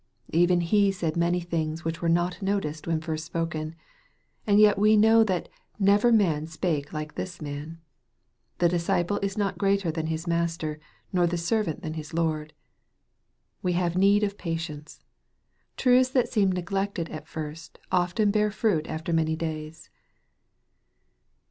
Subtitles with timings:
[0.33, 3.75] Even He said many things which were not noticed when first spoken.
[4.47, 7.77] And yet we know that "never man spake like this man."
[8.57, 10.79] "The disciple is not greater than his Master,
[11.13, 12.53] nor the servant than his Lord."
[13.61, 15.03] We have need of patience.
[15.77, 19.91] Truths that seem neglected at first, often bear fruit after many days.